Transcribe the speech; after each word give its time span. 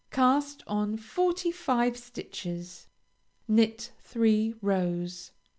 Cast 0.09 0.63
on 0.65 0.97
forty 0.97 1.51
five 1.51 1.95
stitches. 1.95 2.87
Knit 3.47 3.91
three 3.99 4.55
rows. 4.59 5.29